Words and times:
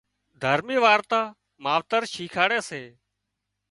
دهرمي 0.41 0.77
وارتا 0.85 1.21
ماوتر 1.63 2.01
شيکاڙي 2.13 2.59
سي 2.69 2.83